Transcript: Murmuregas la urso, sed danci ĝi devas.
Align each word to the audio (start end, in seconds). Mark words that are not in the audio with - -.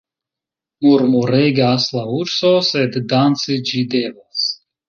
Murmuregas 0.85 1.85
la 1.97 2.05
urso, 2.21 2.53
sed 2.71 3.01
danci 3.15 3.63
ĝi 3.71 3.87
devas. 3.97 4.47